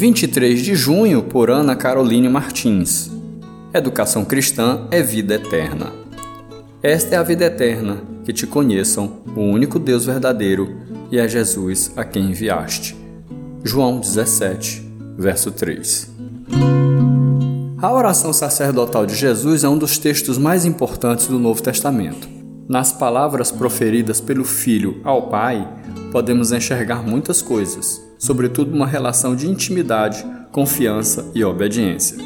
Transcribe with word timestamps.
23 0.00 0.62
de 0.62 0.74
junho, 0.74 1.22
por 1.22 1.50
Ana 1.50 1.76
Caroline 1.76 2.26
Martins. 2.26 3.10
Educação 3.74 4.24
cristã 4.24 4.88
é 4.90 5.02
vida 5.02 5.34
eterna. 5.34 5.92
Esta 6.82 7.16
é 7.16 7.18
a 7.18 7.22
vida 7.22 7.44
eterna, 7.44 7.98
que 8.24 8.32
te 8.32 8.46
conheçam, 8.46 9.18
o 9.36 9.40
único 9.40 9.78
Deus 9.78 10.06
verdadeiro, 10.06 10.74
e 11.10 11.18
é 11.18 11.28
Jesus 11.28 11.92
a 11.96 12.02
quem 12.02 12.30
enviaste. 12.30 12.96
João 13.62 14.00
17, 14.00 14.90
verso 15.18 15.50
3. 15.50 16.10
A 17.76 17.92
oração 17.92 18.32
sacerdotal 18.32 19.04
de 19.04 19.14
Jesus 19.14 19.64
é 19.64 19.68
um 19.68 19.76
dos 19.76 19.98
textos 19.98 20.38
mais 20.38 20.64
importantes 20.64 21.26
do 21.26 21.38
Novo 21.38 21.62
Testamento. 21.62 22.26
Nas 22.66 22.90
palavras 22.90 23.50
proferidas 23.50 24.18
pelo 24.18 24.46
Filho 24.46 25.02
ao 25.04 25.28
Pai, 25.28 25.70
podemos 26.10 26.52
enxergar 26.52 27.02
muitas 27.02 27.42
coisas, 27.42 28.00
sobretudo 28.20 28.72
uma 28.72 28.86
relação 28.86 29.34
de 29.34 29.48
intimidade, 29.48 30.24
confiança 30.52 31.28
e 31.34 31.42
obediência. 31.42 32.18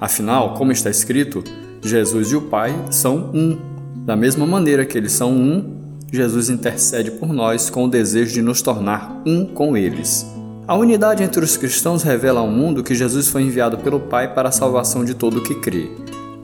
Afinal, 0.00 0.54
como 0.54 0.72
está 0.72 0.90
escrito, 0.90 1.44
Jesus 1.82 2.32
e 2.32 2.36
o 2.36 2.42
Pai 2.42 2.74
são 2.90 3.30
um. 3.34 3.58
Da 4.04 4.16
mesma 4.16 4.46
maneira 4.46 4.84
que 4.84 4.96
eles 4.96 5.12
são 5.12 5.30
um, 5.30 5.76
Jesus 6.10 6.48
intercede 6.48 7.10
por 7.12 7.32
nós 7.32 7.70
com 7.70 7.84
o 7.84 7.90
desejo 7.90 8.32
de 8.32 8.42
nos 8.42 8.62
tornar 8.62 9.22
um 9.26 9.44
com 9.44 9.76
eles. 9.76 10.26
A 10.66 10.74
unidade 10.74 11.22
entre 11.22 11.44
os 11.44 11.56
cristãos 11.56 12.02
revela 12.02 12.40
ao 12.40 12.48
mundo 12.48 12.82
que 12.82 12.94
Jesus 12.94 13.28
foi 13.28 13.42
enviado 13.42 13.78
pelo 13.78 14.00
Pai 14.00 14.32
para 14.34 14.48
a 14.48 14.52
salvação 14.52 15.04
de 15.04 15.14
todo 15.14 15.38
o 15.38 15.42
que 15.42 15.56
crê. 15.56 15.90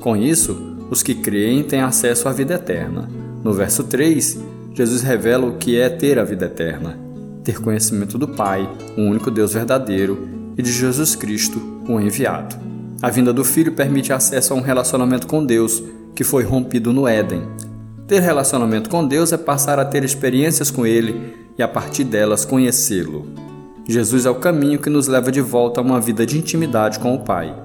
Com 0.00 0.16
isso, 0.16 0.76
os 0.90 1.02
que 1.02 1.14
creem 1.14 1.62
têm 1.62 1.80
acesso 1.80 2.28
à 2.28 2.32
vida 2.32 2.54
eterna. 2.54 3.08
No 3.42 3.52
verso 3.52 3.84
3, 3.84 4.38
Jesus 4.74 5.02
revela 5.02 5.46
o 5.46 5.56
que 5.56 5.78
é 5.78 5.88
ter 5.88 6.18
a 6.18 6.24
vida 6.24 6.46
eterna: 6.46 7.07
ter 7.48 7.62
conhecimento 7.62 8.18
do 8.18 8.28
Pai, 8.28 8.68
o 8.94 9.00
único 9.00 9.30
Deus 9.30 9.54
verdadeiro, 9.54 10.28
e 10.54 10.60
de 10.60 10.70
Jesus 10.70 11.16
Cristo, 11.16 11.58
o 11.88 11.98
enviado. 11.98 12.54
A 13.00 13.08
vinda 13.08 13.32
do 13.32 13.42
Filho 13.42 13.72
permite 13.72 14.12
acesso 14.12 14.52
a 14.52 14.56
um 14.56 14.60
relacionamento 14.60 15.26
com 15.26 15.42
Deus 15.42 15.82
que 16.14 16.22
foi 16.22 16.44
rompido 16.44 16.92
no 16.92 17.08
Éden. 17.08 17.48
Ter 18.06 18.20
relacionamento 18.20 18.90
com 18.90 19.06
Deus 19.06 19.32
é 19.32 19.38
passar 19.38 19.78
a 19.78 19.84
ter 19.86 20.04
experiências 20.04 20.70
com 20.70 20.86
Ele 20.86 21.38
e, 21.56 21.62
a 21.62 21.68
partir 21.68 22.04
delas, 22.04 22.44
conhecê-lo. 22.44 23.26
Jesus 23.88 24.26
é 24.26 24.30
o 24.30 24.34
caminho 24.34 24.78
que 24.78 24.90
nos 24.90 25.08
leva 25.08 25.32
de 25.32 25.40
volta 25.40 25.80
a 25.80 25.82
uma 25.82 25.98
vida 26.02 26.26
de 26.26 26.36
intimidade 26.36 26.98
com 26.98 27.14
o 27.14 27.20
Pai. 27.20 27.56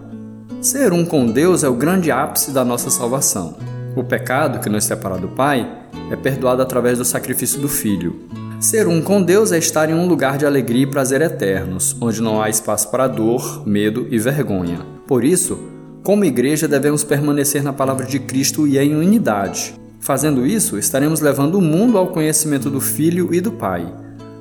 Ser 0.61 0.93
um 0.93 1.03
com 1.03 1.25
Deus 1.25 1.61
é 1.61 1.67
o 1.67 1.75
grande 1.75 2.09
ápice 2.09 2.51
da 2.51 2.63
nossa 2.63 2.89
salvação. 2.89 3.57
O 3.97 4.03
pecado 4.05 4.61
que 4.61 4.69
nos 4.69 4.85
separa 4.85 5.17
do 5.17 5.27
Pai 5.27 5.69
é 6.09 6.15
perdoado 6.15 6.61
através 6.61 6.99
do 6.99 7.03
sacrifício 7.03 7.59
do 7.59 7.67
Filho. 7.67 8.42
Ser 8.63 8.87
um 8.87 9.01
com 9.01 9.21
Deus 9.21 9.51
é 9.51 9.57
estar 9.57 9.89
em 9.89 9.93
um 9.93 10.07
lugar 10.07 10.37
de 10.37 10.45
alegria 10.45 10.83
e 10.83 10.87
prazer 10.87 11.21
eternos, 11.21 11.97
onde 11.99 12.21
não 12.21 12.41
há 12.41 12.49
espaço 12.49 12.89
para 12.89 13.09
dor, 13.09 13.67
medo 13.67 14.07
e 14.09 14.17
vergonha. 14.17 14.79
Por 15.05 15.25
isso, 15.25 15.59
como 16.01 16.23
igreja, 16.23 16.65
devemos 16.65 17.03
permanecer 17.03 17.61
na 17.61 17.73
palavra 17.73 18.05
de 18.05 18.19
Cristo 18.19 18.65
e 18.65 18.77
em 18.79 18.95
unidade. 18.95 19.75
Fazendo 19.99 20.47
isso, 20.47 20.77
estaremos 20.77 21.19
levando 21.19 21.55
o 21.55 21.61
mundo 21.61 21.97
ao 21.97 22.07
conhecimento 22.07 22.69
do 22.69 22.79
Filho 22.79 23.33
e 23.33 23.41
do 23.41 23.51
Pai. 23.51 23.85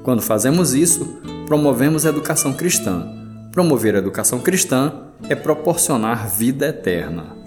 Quando 0.05 0.23
fazemos 0.23 0.73
isso, 0.73 1.19
promovemos 1.45 2.07
a 2.07 2.11
educação 2.11 2.53
cristã. 2.53 3.05
Promover 3.51 3.97
a 3.97 3.99
educação 3.99 4.39
cristã 4.39 4.93
é 5.29 5.35
proporcionar 5.35 6.29
vida 6.29 6.69
eterna. 6.69 7.42